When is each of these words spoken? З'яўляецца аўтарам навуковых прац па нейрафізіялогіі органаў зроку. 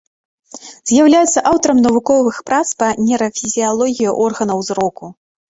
З'яўляецца 0.91 1.43
аўтарам 1.51 1.81
навуковых 1.87 2.39
прац 2.49 2.63
па 2.81 2.89
нейрафізіялогіі 3.05 4.11
органаў 4.27 4.67
зроку. 4.73 5.05